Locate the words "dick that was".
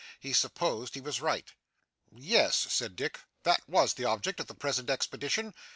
2.95-3.93